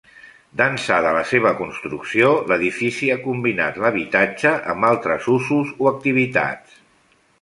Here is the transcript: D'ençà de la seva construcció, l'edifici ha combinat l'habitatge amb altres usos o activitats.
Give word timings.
D'ençà 0.59 0.95
de 1.07 1.09
la 1.17 1.21
seva 1.31 1.51
construcció, 1.59 2.31
l'edifici 2.51 3.11
ha 3.11 3.19
combinat 3.27 3.77
l'habitatge 3.83 4.55
amb 4.75 4.89
altres 4.93 5.29
usos 5.35 5.75
o 5.85 5.91
activitats. 5.93 6.83